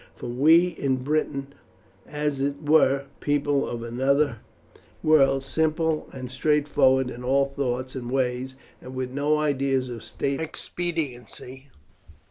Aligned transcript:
For 0.15 0.25
we 0.29 0.69
in 0.69 1.03
Britain 1.03 1.53
are, 2.07 2.11
as 2.11 2.41
it 2.41 2.67
were, 2.67 3.05
people 3.19 3.67
of 3.69 3.83
another 3.83 4.39
world 5.03 5.43
simple 5.43 6.09
and 6.11 6.31
straightforward 6.31 7.11
in 7.11 7.23
our 7.23 7.45
thoughts 7.49 7.93
and 7.95 8.09
ways, 8.09 8.55
and 8.81 8.95
with 8.95 9.11
no 9.11 9.37
ideas 9.37 9.89
of 9.89 10.01
state 10.03 10.39
expediency. 10.41 11.69